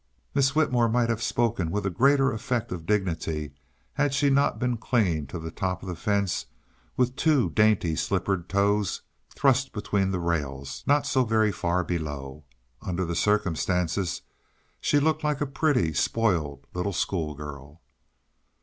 Miss 0.33 0.55
Whitmore 0.55 0.89
might 0.89 1.09
have 1.09 1.21
spoken 1.21 1.69
with 1.69 1.85
a 1.85 1.91
greater 1.91 2.31
effect 2.31 2.71
of 2.71 2.87
dignity 2.87 3.51
had 3.93 4.15
she 4.15 4.31
not 4.31 4.57
been 4.57 4.75
clinging 4.77 5.27
to 5.27 5.37
the 5.37 5.51
top 5.51 5.83
of 5.83 5.87
the 5.89 5.95
fence 5.95 6.47
with 6.97 7.15
two 7.15 7.51
dainty 7.51 7.95
slipper 7.95 8.39
toes 8.47 9.03
thrust 9.29 9.73
between 9.73 10.09
the 10.09 10.17
rails 10.19 10.83
not 10.87 11.05
so 11.05 11.23
very 11.23 11.51
far 11.51 11.83
below. 11.83 12.45
Under 12.81 13.05
the 13.05 13.13
circumstances, 13.15 14.23
she 14.79 14.99
looked 14.99 15.23
like 15.23 15.39
a 15.39 15.45
pretty, 15.45 15.93
spoiled 15.93 16.65
little 16.73 16.93
schoolgirl. 16.93 17.79